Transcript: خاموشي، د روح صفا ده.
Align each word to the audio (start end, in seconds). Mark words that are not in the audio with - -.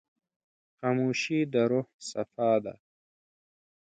خاموشي، 0.77 1.39
د 1.53 1.55
روح 1.71 1.87
صفا 2.09 2.51
ده. 2.63 2.73